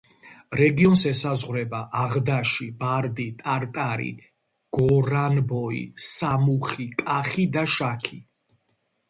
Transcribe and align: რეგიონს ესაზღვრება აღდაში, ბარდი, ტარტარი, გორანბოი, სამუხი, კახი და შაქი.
რეგიონს 0.59 1.01
ესაზღვრება 1.09 1.81
აღდაში, 2.03 2.67
ბარდი, 2.79 3.25
ტარტარი, 3.43 4.09
გორანბოი, 4.79 5.83
სამუხი, 6.09 6.89
კახი 7.05 7.47
და 7.59 7.69
შაქი. 7.77 8.21